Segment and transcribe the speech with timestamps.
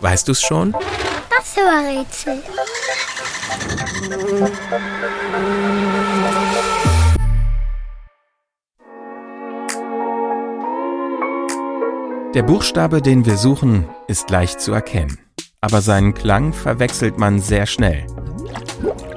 [0.00, 0.72] Weißt du's schon?
[1.30, 2.42] Das war Rätsel.
[12.34, 15.18] Der Buchstabe, den wir suchen, ist leicht zu erkennen.
[15.60, 18.06] Aber seinen Klang verwechselt man sehr schnell.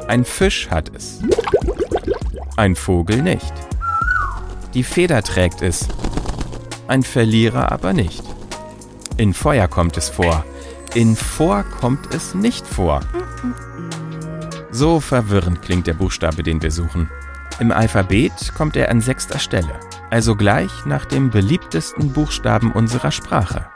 [0.07, 1.19] Ein Fisch hat es.
[2.57, 3.53] Ein Vogel nicht.
[4.73, 5.87] Die Feder trägt es.
[6.87, 8.23] Ein Verlierer aber nicht.
[9.17, 10.43] In Feuer kommt es vor.
[10.95, 13.01] In Vor kommt es nicht vor.
[14.71, 17.09] So verwirrend klingt der Buchstabe, den wir suchen.
[17.59, 19.79] Im Alphabet kommt er an sechster Stelle,
[20.09, 23.67] also gleich nach dem beliebtesten Buchstaben unserer Sprache.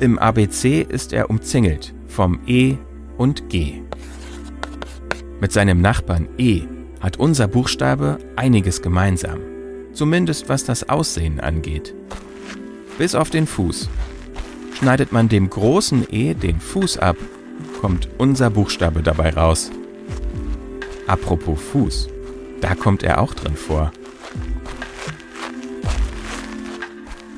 [0.00, 2.76] Im ABC ist er umzingelt vom E
[3.16, 3.82] und G.
[5.40, 6.62] Mit seinem Nachbarn E
[7.00, 9.40] hat unser Buchstabe einiges gemeinsam,
[10.00, 11.94] zumindest was das Aussehen angeht.
[12.96, 13.90] Bis auf den Fuß.
[14.78, 17.18] Schneidet man dem großen E den Fuß ab,
[17.82, 19.70] kommt unser Buchstabe dabei raus.
[21.06, 22.08] Apropos Fuß,
[22.62, 23.92] da kommt er auch drin vor.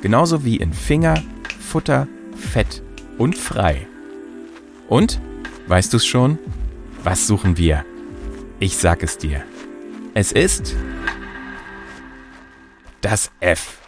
[0.01, 1.21] Genauso wie in Finger,
[1.59, 2.81] Futter, Fett
[3.17, 3.87] und Frei.
[4.87, 5.19] Und,
[5.67, 6.39] weißt du's schon?
[7.03, 7.83] Was suchen wir?
[8.61, 9.43] Ich sag es dir.
[10.13, 10.77] Es ist
[13.03, 13.82] das F.